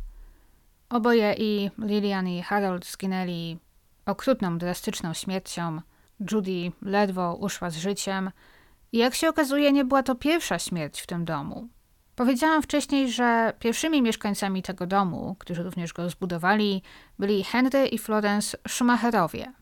[0.89, 3.57] Oboje i Lilian i Harold zginęli
[4.05, 5.81] okrutną, drastyczną śmiercią.
[6.31, 8.31] Judy ledwo uszła z życiem
[8.91, 11.67] i jak się okazuje, nie była to pierwsza śmierć w tym domu.
[12.15, 16.81] Powiedziałam wcześniej, że pierwszymi mieszkańcami tego domu, którzy również go zbudowali,
[17.19, 19.53] byli Henry i Florence Schumacherowie.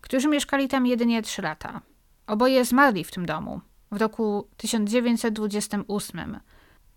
[0.00, 1.80] którzy mieszkali tam jedynie 3 lata.
[2.26, 6.40] Oboje zmarli w tym domu w roku 1928.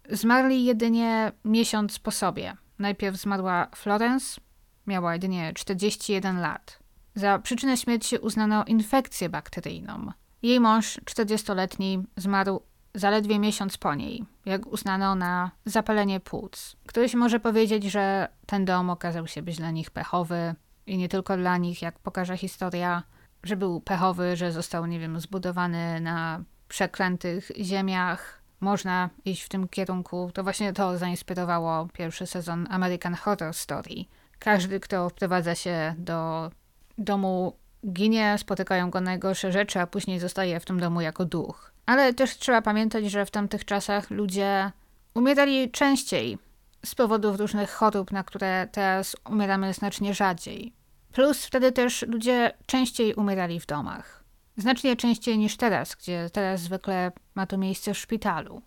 [0.10, 2.58] Zmarli jedynie miesiąc po sobie.
[2.80, 4.42] Najpierw zmarła Florence,
[4.88, 6.80] miała jedynie 41 lat.
[7.20, 10.12] Za przyczynę śmierci uznano infekcję bakteryjną.
[10.42, 12.62] Jej mąż, 40-letni, zmarł
[12.94, 16.76] zaledwie miesiąc po niej, jak uznano na zapalenie płuc.
[16.88, 20.56] Ktoś może powiedzieć, że ten dom okazał się być dla nich pechowy
[20.88, 23.04] i nie tylko dla nich, jak pokaże historia,
[23.44, 28.42] że był pechowy, że został, nie wiem, zbudowany na przeklętych ziemiach.
[28.60, 30.32] Można iść w tym kierunku.
[30.34, 34.06] To właśnie to zainspirowało pierwszy sezon American Horror Story.
[34.40, 36.52] Każdy, kto wprowadza się do
[37.00, 37.54] domu,
[37.88, 41.72] ginie, spotykają go najgorsze rzeczy, a później zostaje w tym domu jako duch.
[41.86, 44.72] Ale też trzeba pamiętać, że w tamtych czasach ludzie
[45.14, 46.38] umierali częściej
[46.86, 50.74] z powodów różnych chorób, na które teraz umieramy znacznie rzadziej.
[51.12, 54.24] Plus wtedy też ludzie częściej umierali w domach.
[54.58, 58.62] Znacznie częściej niż teraz, gdzie teraz zwykle ma to miejsce w szpitalu.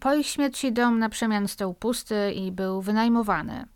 [0.00, 3.66] Po ich śmierci dom na przemian stał pusty i był wynajmowany.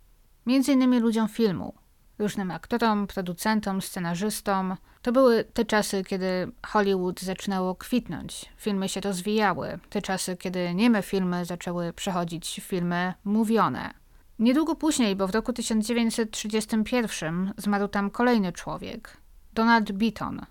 [0.45, 1.73] Między innymi ludziom filmu,
[2.19, 4.75] różnym aktorom, producentom, scenarzystom.
[5.01, 11.01] To były te czasy, kiedy Hollywood zaczynało kwitnąć, filmy się rozwijały, te czasy, kiedy nieme
[11.01, 13.93] filmy zaczęły przechodzić w filmy mówione.
[14.39, 19.17] Niedługo później, bo w roku 1931 zmarł tam kolejny człowiek,
[19.53, 20.45] Donald Beaton,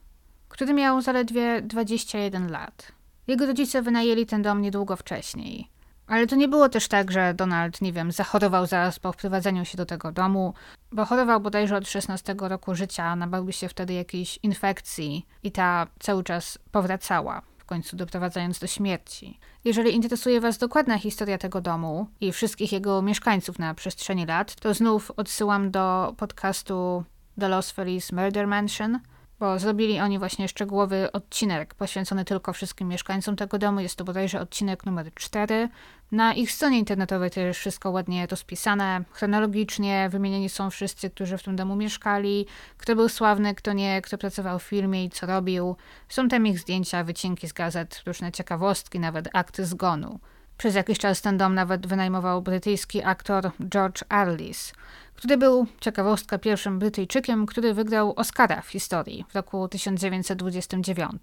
[0.49, 2.93] który miał zaledwie 21 lat.
[3.27, 5.72] Jego rodzice wynajęli ten dom niedługo wcześniej.
[6.13, 9.77] Ale to nie było też tak, że Donald, nie wiem, zachorował zaraz po wprowadzeniu się
[9.77, 10.55] do tego domu,
[10.93, 16.25] bo chorował bodajże od 16 roku życia, nabawił się wtedy jakiejś infekcji i ta cały
[16.25, 19.39] czas powracała, w końcu doprowadzając do śmierci.
[19.65, 24.75] Jeżeli interesuje Was dokładna historia tego domu i wszystkich jego mieszkańców na przestrzeni lat, to
[24.75, 27.05] znów odsyłam do podcastu
[27.41, 28.99] The Los Feliz Murder Mansion–
[29.43, 33.81] bo zrobili oni właśnie szczegółowy odcinek poświęcony tylko wszystkim mieszkańcom tego domu.
[33.81, 35.69] Jest to bodajże odcinek numer 4.
[36.13, 41.43] Na ich stronie internetowej to jest wszystko ładnie rozpisane, chronologicznie wymienieni są wszyscy, którzy w
[41.43, 42.47] tym domu mieszkali,
[42.79, 45.77] kto był sławny, kto nie, kto pracował w filmie i co robił.
[46.09, 50.21] Są tam ich zdjęcia, wycinki z gazet, różne ciekawostki, nawet akty zgonu.
[50.59, 54.73] Przez jakiś czas ten dom nawet wynajmował brytyjski aktor George Arliss,
[55.15, 61.23] który był, ciekawostka, pierwszym Brytyjczykiem, który wygrał Oscara w historii w roku 1929.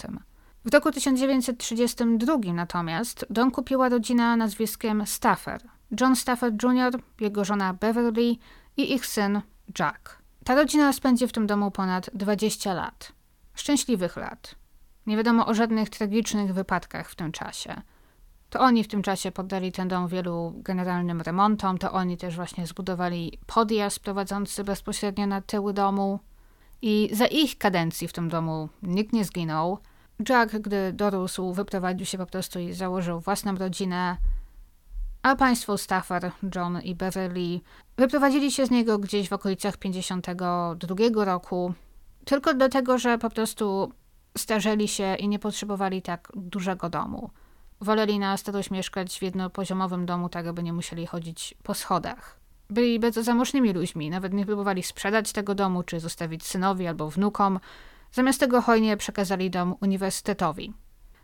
[0.65, 5.61] W roku 1932 natomiast dom kupiła rodzina nazwiskiem Staffer.
[6.01, 8.35] John Staffer Jr., jego żona Beverly
[8.77, 9.41] i ich syn
[9.79, 10.21] Jack.
[10.45, 13.11] Ta rodzina spędzi w tym domu ponad 20 lat.
[13.55, 14.55] Szczęśliwych lat.
[15.05, 17.81] Nie wiadomo o żadnych tragicznych wypadkach w tym czasie.
[18.49, 22.67] To oni w tym czasie poddali ten dom wielu generalnym remontom, to oni też właśnie
[22.67, 26.19] zbudowali podjazd prowadzący bezpośrednio na tyły domu.
[26.81, 29.79] I za ich kadencji w tym domu nikt nie zginął.
[30.29, 34.17] Jack, gdy dorósł, wyprowadził się po prostu i założył własną rodzinę,
[35.23, 37.59] a państwo Stafford, John i Beverly
[37.97, 41.73] wyprowadzili się z niego gdzieś w okolicach 52 roku,
[42.25, 43.91] tylko dlatego, że po prostu
[44.37, 47.29] starzeli się i nie potrzebowali tak dużego domu.
[47.81, 52.39] Woleli na starość mieszkać w jednopoziomowym domu, tak aby nie musieli chodzić po schodach.
[52.69, 57.59] Byli bardzo zamożnymi ludźmi, nawet nie próbowali sprzedać tego domu, czy zostawić synowi albo wnukom.
[58.11, 60.73] Zamiast tego hojnie przekazali dom uniwersytetowi.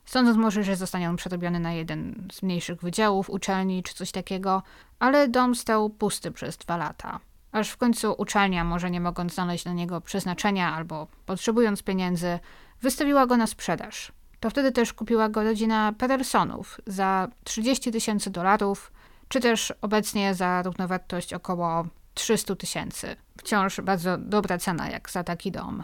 [0.05, 4.63] Sądząc może, że zostanie on przerobiony na jeden z mniejszych wydziałów uczelni czy coś takiego,
[4.99, 7.19] ale dom stał pusty przez dwa lata.
[7.51, 12.39] Aż w końcu uczelnia, może nie mogąc znaleźć dla niego przeznaczenia albo potrzebując pieniędzy,
[12.81, 14.11] wystawiła go na sprzedaż
[14.45, 18.91] to wtedy też kupiła go rodzina Pedersonów za 30 tysięcy dolarów,
[19.27, 23.15] czy też obecnie za równowartość około 300 tysięcy.
[23.37, 25.83] Wciąż bardzo dobra cena jak za taki dom.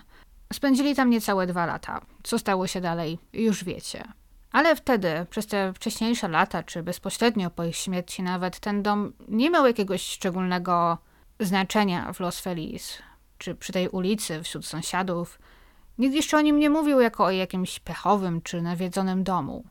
[0.52, 2.02] Spędzili tam niecałe dwa lata.
[2.24, 4.04] Co stało się dalej, już wiecie.
[4.52, 9.50] Ale wtedy, przez te wcześniejsze lata, czy bezpośrednio po ich śmierci nawet, ten dom nie
[9.50, 10.98] miał jakiegoś szczególnego
[11.40, 12.98] znaczenia w Los Feliz,
[13.38, 15.40] czy przy tej ulicy, wśród sąsiadów.
[15.98, 19.64] Nikt jeszcze o nim nie mówił jako o jakimś pechowym czy nawiedzonym domu.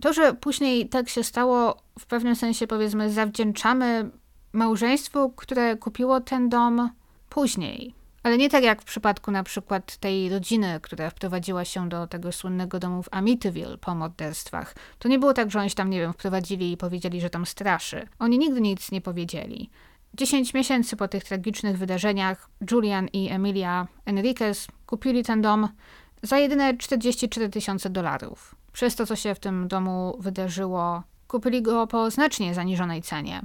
[0.00, 4.10] To, że później tak się stało, w pewnym sensie powiedzmy, zawdzięczamy
[4.52, 6.90] małżeństwu, które kupiło ten dom
[7.28, 7.94] później.
[8.26, 12.32] Ale nie tak jak w przypadku na przykład tej rodziny, która wprowadziła się do tego
[12.32, 14.74] słynnego domu w Amityville po morderstwach.
[14.98, 18.08] To nie było tak, że oni tam, nie wiem, wprowadzili i powiedzieli, że tam straszy.
[18.18, 19.70] Oni nigdy nic nie powiedzieli.
[20.14, 25.68] Dziesięć miesięcy po tych tragicznych wydarzeniach Julian i Emilia Enriquez kupili ten dom
[26.22, 28.54] za jedyne 44 tysiące dolarów.
[28.72, 33.42] Przez to, co się w tym domu wydarzyło, kupili go po znacznie zaniżonej cenie.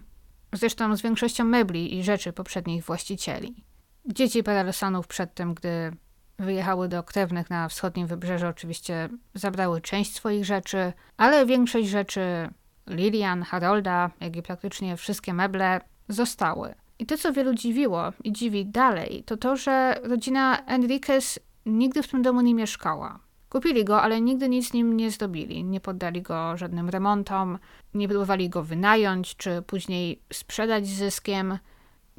[0.53, 3.70] Zresztą z większością mebli i rzeczy poprzednich właścicieli.
[4.05, 5.91] Dzieci Pedersenów przedtem, gdy
[6.39, 12.49] wyjechały do krewnych na wschodnim wybrzeżu, oczywiście zabrały część swoich rzeczy, ale większość rzeczy
[12.87, 16.75] Lilian, Harolda, jak i praktycznie wszystkie meble zostały.
[16.99, 22.07] I to, co wielu dziwiło i dziwi dalej, to to, że rodzina Enriquez nigdy w
[22.07, 23.19] tym domu nie mieszkała.
[23.49, 25.63] Kupili go, ale nigdy nic z nim nie zdobili.
[25.63, 27.59] Nie poddali go żadnym remontom,
[27.93, 31.57] nie próbowali go wynająć, czy później sprzedać z zyskiem.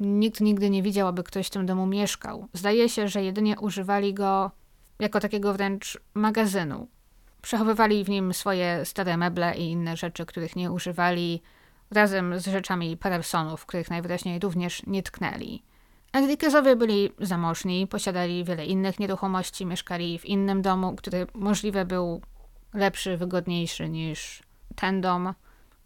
[0.03, 2.47] Nikt nigdy nie widział, aby ktoś w tym domu mieszkał.
[2.53, 4.51] Zdaje się, że jedynie używali go
[4.99, 6.87] jako takiego wręcz magazynu.
[7.41, 11.41] Przechowywali w nim swoje stare meble i inne rzeczy, których nie używali,
[11.91, 15.63] razem z rzeczami Pattersonów, których najwyraźniej również nie tknęli.
[16.13, 22.21] Enriquezowie byli zamożni, posiadali wiele innych nieruchomości, mieszkali w innym domu, który możliwe był
[22.73, 24.43] lepszy, wygodniejszy niż
[24.75, 25.33] ten dom.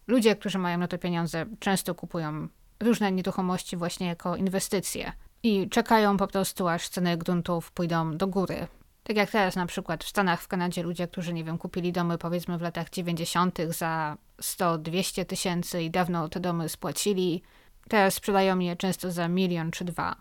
[0.08, 2.47] Ludzie, którzy mają na to pieniądze, często kupują
[2.80, 5.12] różne nieruchomości właśnie jako inwestycje
[5.44, 8.68] i czekają po prostu, aż ceny gruntów pójdą do góry.
[9.04, 12.18] Tak jak teraz na przykład w Stanach, w Kanadzie ludzie, którzy, nie wiem, kupili domy
[12.18, 13.60] powiedzmy w latach 90.
[13.70, 17.42] za 100-200 tysięcy i dawno te domy spłacili,
[17.90, 20.16] teraz sprzedają je często za milion czy dwa.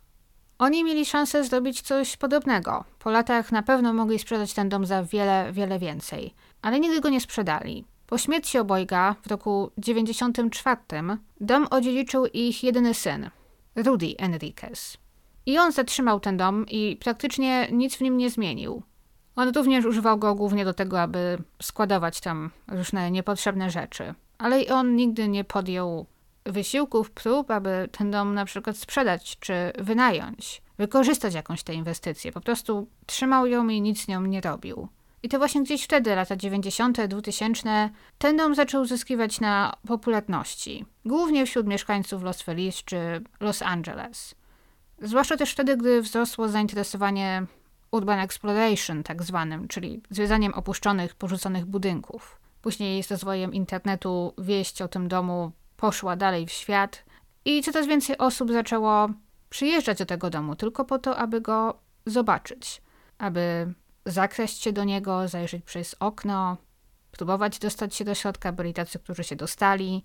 [0.59, 2.85] Oni mieli szansę zrobić coś podobnego.
[2.99, 7.09] Po latach na pewno mogli sprzedać ten dom za wiele, wiele więcej, ale nigdy go
[7.09, 7.85] nie sprzedali.
[8.07, 10.77] Po śmierci obojga w roku 94
[11.41, 13.31] dom odziedziczył ich jedyny syn,
[13.77, 14.97] Rudy Enriquez.
[15.47, 18.83] I on zatrzymał ten dom i praktycznie nic w nim nie zmienił.
[19.37, 24.15] On również używał go głównie do tego, aby składować tam różne niepotrzebne rzeczy.
[24.39, 26.07] Ale i on nigdy nie podjął
[26.45, 32.33] wysiłków, prób, aby ten dom na przykład sprzedać czy wynająć, wykorzystać jakąś tę inwestycję.
[32.33, 34.89] Po prostu trzymał ją i nic nią nie robił.
[35.27, 40.87] I to właśnie gdzieś wtedy, lata 90., 2000, ten dom zaczął zyskiwać na popularności.
[41.05, 42.97] Głównie wśród mieszkańców Los Feliz czy
[43.41, 44.35] Los Angeles.
[45.03, 47.47] Zwłaszcza też wtedy, gdy wzrosło zainteresowanie
[47.91, 52.41] urban exploration, tak zwanym, czyli zwiedzaniem opuszczonych, porzuconych budynków.
[52.63, 57.05] Później z rozwojem internetu wieść o tym domu poszła dalej w świat
[57.45, 59.09] i coraz więcej osób zaczęło
[59.51, 62.83] przyjeżdżać do tego domu tylko po to, aby go zobaczyć,
[63.19, 63.75] aby
[64.07, 66.57] zakraść się do niego, zajrzeć przez okno,
[67.11, 68.53] próbować dostać się do środka.
[68.53, 70.05] Byli tacy, którzy się dostali.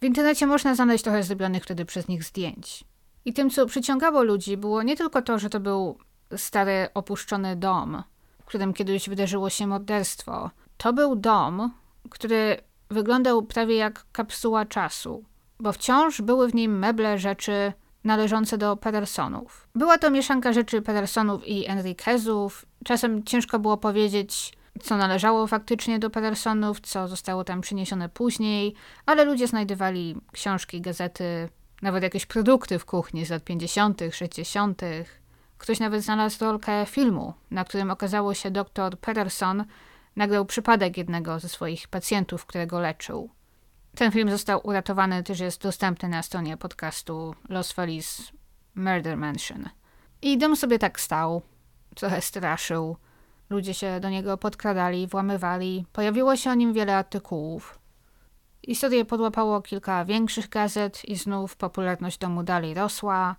[0.00, 2.84] W internecie można znaleźć trochę zrobionych wtedy przez nich zdjęć.
[3.24, 5.98] I tym, co przyciągało ludzi, było nie tylko to, że to był
[6.36, 8.02] stary, opuszczony dom,
[8.42, 10.50] w którym kiedyś wydarzyło się morderstwo.
[10.76, 11.72] To był dom,
[12.10, 12.56] który
[12.90, 15.24] wyglądał prawie jak kapsuła czasu,
[15.60, 17.72] bo wciąż były w nim meble, rzeczy
[18.04, 19.68] należące do Pedersonów.
[19.74, 22.66] Była to mieszanka rzeczy Pedersonów i Enriquezów.
[22.84, 28.74] Czasem ciężko było powiedzieć, co należało faktycznie do Pedersonów, co zostało tam przyniesione później,
[29.06, 31.48] ale ludzie znajdowali książki, gazety,
[31.82, 34.82] nawet jakieś produkty w kuchni z lat 50., 60.
[35.58, 39.64] Ktoś nawet znalazł rolkę filmu, na którym okazało się dr Pederson
[40.16, 43.30] nagrał przypadek jednego ze swoich pacjentów, którego leczył.
[43.96, 48.32] Ten film został uratowany, też jest dostępny na stronie podcastu Los Feliz
[48.74, 49.68] Murder Mansion.
[50.22, 51.42] I dom sobie tak stał,
[51.94, 52.96] trochę straszył.
[53.50, 55.86] Ludzie się do niego podkradali, włamywali.
[55.92, 57.78] Pojawiło się o nim wiele artykułów.
[58.66, 63.36] Historię podłapało kilka większych gazet i znów popularność domu dalej rosła.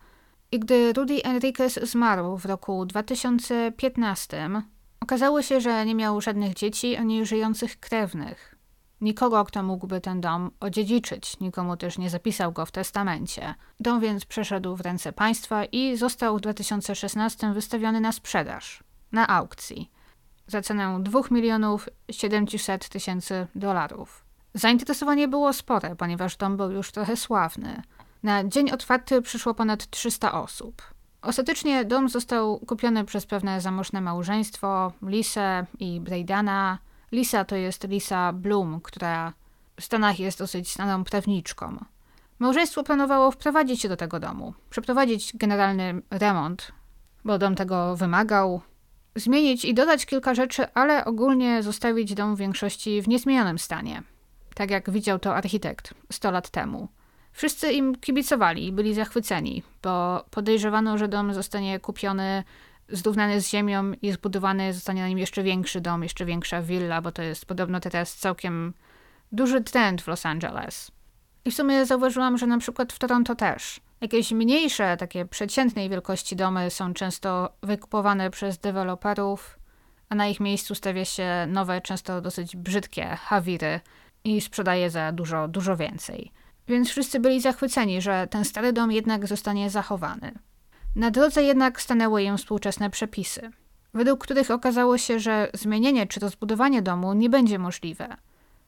[0.52, 4.50] I gdy Rudy Enriquez zmarł w roku 2015,
[5.00, 8.53] okazało się, że nie miał żadnych dzieci ani żyjących krewnych.
[9.04, 13.56] Nikogo, kto mógłby ten dom odziedziczyć, nikomu też nie zapisał go w testamencie.
[13.80, 19.92] Dom więc przeszedł w ręce państwa i został w 2016 wystawiony na sprzedaż, na aukcji,
[20.48, 24.26] za cenę 2 milionów 700 tysięcy dolarów.
[24.54, 27.82] Zainteresowanie było spore, ponieważ dom był już trochę sławny.
[28.24, 30.82] Na dzień otwarty przyszło ponad 300 osób.
[31.22, 36.78] Ostatecznie dom został kupiony przez pewne zamożne małżeństwo, Lisa i Braidana.
[37.14, 39.34] Lisa to jest Lisa Bloom, która
[39.80, 41.78] w Stanach jest dosyć znaną prawniczką.
[42.40, 46.72] Małżeństwo planowało wprowadzić się do tego domu, przeprowadzić generalny remont,
[47.26, 48.62] bo dom tego wymagał,
[49.16, 54.04] zmienić i dodać kilka rzeczy, ale ogólnie zostawić dom w większości w niezmienionym stanie
[54.54, 56.88] tak jak widział to architekt 100 lat temu.
[57.32, 62.44] Wszyscy im kibicowali i byli zachwyceni, bo podejrzewano, że dom zostanie kupiony,
[62.94, 67.12] zrównany z ziemią i zbudowany zostanie na nim jeszcze większy dom, jeszcze większa willa, bo
[67.12, 68.74] to jest podobno teraz całkiem
[69.32, 70.92] duży trend w Los Angeles.
[71.46, 73.80] I w sumie zauważyłam, że na przykład w Toronto też.
[74.02, 79.60] Jakieś mniejsze, takie przeciętnej wielkości domy są często wykupowane przez deweloperów,
[80.10, 83.80] a na ich miejscu stawia się nowe, często dosyć brzydkie hawiry,
[84.24, 86.32] i sprzedaje za dużo, dużo więcej.
[86.68, 90.32] Więc wszyscy byli zachwyceni, że ten stary dom jednak zostanie zachowany.
[90.96, 93.52] Na drodze jednak stanęły im współczesne przepisy.
[93.94, 98.18] według których okazało się, że zmienienie czy rozbudowanie domu nie będzie możliwe.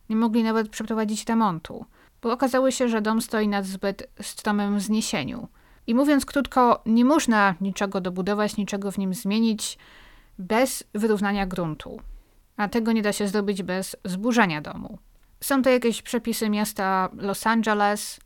[0.09, 1.85] Nie mogli nawet przeprowadzić remontu,
[2.21, 5.47] bo okazało się, że dom stoi na zbyt stromym wzniesieniu.
[5.87, 9.77] I mówiąc krótko, nie można niczego dobudować, niczego w nim zmienić
[10.39, 11.99] bez wyrównania gruntu.
[12.57, 14.97] A tego nie da się zrobić bez zburzenia domu.
[15.41, 18.19] Są to jakieś przepisy miasta Los Angeles,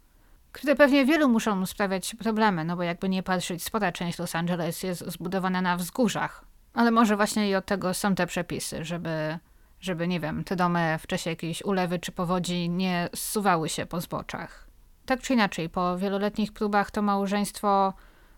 [0.51, 4.83] które pewnie wielu muszą sprawiać problemy, no bo jakby nie patrzeć, spora część Los Angeles
[4.83, 6.45] jest zbudowana na wzgórzach.
[6.73, 9.39] Ale może właśnie i od tego są te przepisy, żeby,
[9.79, 14.01] żeby nie wiem, te domy w czasie jakiejś ulewy czy powodzi nie zsuwały się po
[14.01, 14.67] zboczach.
[15.05, 17.93] Tak czy inaczej, po wieloletnich próbach to małżeństwo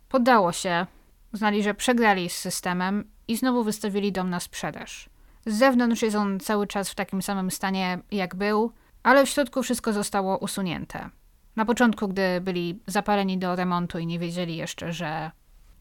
[0.09, 0.85] poddało się,
[1.33, 5.09] uznali, że przegrali z systemem i znowu wystawili dom na sprzedaż.
[5.45, 8.71] Z zewnątrz jest on cały czas w takim samym stanie, jak był,
[9.03, 11.09] ale w środku wszystko zostało usunięte.
[11.55, 15.31] Na początku, gdy byli zapaleni do remontu i nie wiedzieli jeszcze, że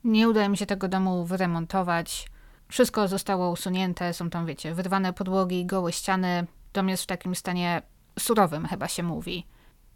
[0.04, 2.26] nie uda im się tego domu wyremontować,
[2.68, 6.46] wszystko zostało usunięte, są tam, wiecie, wyrwane podłogi, gołe ściany.
[6.72, 7.82] Dom jest w takim stanie
[8.18, 9.46] surowym, chyba się mówi.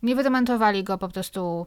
[0.02, 1.66] Nie wyremontowali go, po prostu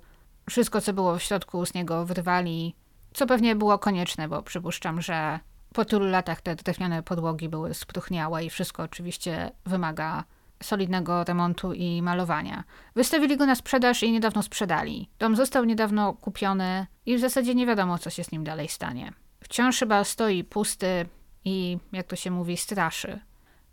[0.49, 2.75] wszystko, co było w środku, z niego wyrwali,
[3.13, 5.39] co pewnie było konieczne, bo przypuszczam, że
[5.73, 10.23] po tylu latach te drewniane podłogi były spruchniałe i wszystko oczywiście wymaga
[10.63, 12.63] solidnego remontu i malowania.
[12.95, 15.09] Wystawili go na sprzedaż i niedawno sprzedali.
[15.19, 19.13] Dom został niedawno kupiony i w zasadzie nie wiadomo, co się z nim dalej stanie.
[19.39, 21.05] Wciąż chyba stoi pusty
[21.45, 23.19] i, jak to się mówi, straszy.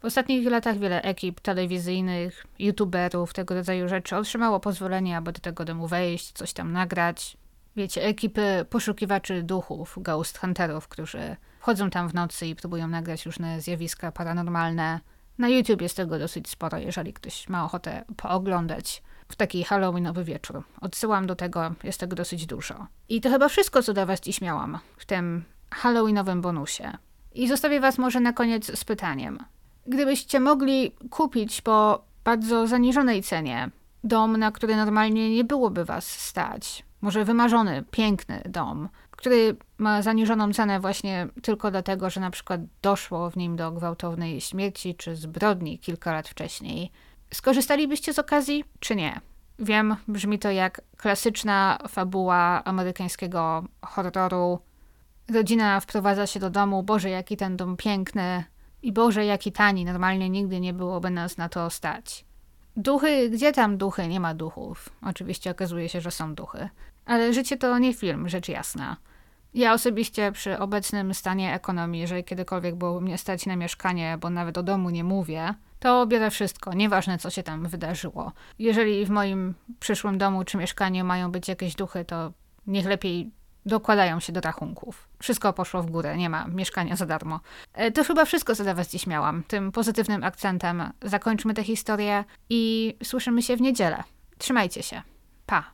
[0.01, 5.65] W ostatnich latach wiele ekip telewizyjnych, youtuberów, tego rodzaju rzeczy otrzymało pozwolenie, aby do tego
[5.65, 7.37] domu wejść, coś tam nagrać.
[7.77, 13.61] Wiecie, ekipy poszukiwaczy duchów, ghost hunterów, którzy wchodzą tam w nocy i próbują nagrać różne
[13.61, 15.01] zjawiska paranormalne.
[15.39, 20.63] Na YouTube jest tego dosyć sporo, jeżeli ktoś ma ochotę pooglądać w taki Halloweenowy wieczór.
[20.81, 22.87] Odsyłam do tego, jest tego dosyć dużo.
[23.09, 26.93] I to chyba wszystko, co dla Was dziś miałam w tym Halloweenowym bonusie.
[27.35, 29.39] I zostawię Was może na koniec z pytaniem.
[29.87, 33.71] Gdybyście mogli kupić po bardzo zaniżonej cenie
[34.05, 40.53] dom, na który normalnie nie byłoby Was stać, może wymarzony, piękny dom, który ma zaniżoną
[40.53, 45.79] cenę właśnie tylko dlatego, że na przykład doszło w nim do gwałtownej śmierci czy zbrodni
[45.79, 46.91] kilka lat wcześniej.
[47.35, 49.21] Skorzystalibyście z okazji, czy nie?
[49.59, 54.59] Wiem, brzmi to jak klasyczna fabuła amerykańskiego horroru.
[55.35, 58.45] Rodzina wprowadza się do domu, Boże, jaki ten dom piękny
[58.83, 62.25] i Boże, jaki tani, normalnie nigdy nie byłoby nas na to stać.
[62.77, 64.09] Duchy, gdzie tam duchy?
[64.09, 64.89] Nie ma duchów.
[65.03, 66.69] Oczywiście okazuje się, że są duchy.
[67.07, 68.97] Ale życie to nie film, rzecz jasna.
[69.55, 74.59] Ja osobiście przy obecnym stanie ekonomii, jeżeli kiedykolwiek było mnie stać na mieszkanie, bo nawet
[74.59, 78.33] o domu nie mówię, to biorę wszystko, nieważne co się tam wydarzyło.
[78.59, 82.33] Jeżeli w moim przyszłym domu czy mieszkaniu mają być jakieś duchy, to
[82.67, 83.31] niech lepiej
[83.67, 85.09] dokładają się do rachunków.
[85.19, 87.41] Wszystko poszło w górę, nie ma mieszkania za darmo.
[87.73, 89.43] E, to chyba wszystko, co dla Was dziś miałam.
[89.43, 94.05] Tym pozytywnym akcentem zakończmy tę historię i słyszymy się w niedzielę.
[94.39, 95.03] Trzymajcie się.
[95.47, 95.74] Pa!